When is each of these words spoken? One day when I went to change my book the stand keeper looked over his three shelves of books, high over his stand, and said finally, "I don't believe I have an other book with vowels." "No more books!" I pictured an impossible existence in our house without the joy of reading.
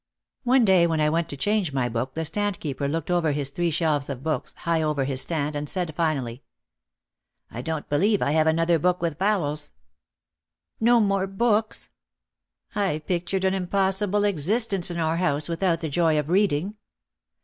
One 0.45 0.65
day 0.65 0.87
when 0.87 0.99
I 0.99 1.09
went 1.11 1.29
to 1.29 1.37
change 1.37 1.73
my 1.73 1.87
book 1.87 2.15
the 2.15 2.25
stand 2.25 2.59
keeper 2.59 2.87
looked 2.87 3.11
over 3.11 3.33
his 3.33 3.51
three 3.51 3.69
shelves 3.69 4.09
of 4.09 4.23
books, 4.23 4.53
high 4.57 4.81
over 4.81 5.03
his 5.03 5.21
stand, 5.21 5.55
and 5.55 5.69
said 5.69 5.93
finally, 5.95 6.41
"I 7.51 7.61
don't 7.61 7.87
believe 7.87 8.19
I 8.19 8.31
have 8.31 8.47
an 8.47 8.57
other 8.57 8.79
book 8.79 8.99
with 8.99 9.19
vowels." 9.19 9.69
"No 10.79 10.99
more 10.99 11.27
books!" 11.27 11.91
I 12.73 13.03
pictured 13.05 13.45
an 13.45 13.53
impossible 13.53 14.23
existence 14.23 14.89
in 14.89 14.97
our 14.97 15.17
house 15.17 15.47
without 15.47 15.81
the 15.81 15.87
joy 15.89 16.17
of 16.17 16.29
reading. 16.29 16.77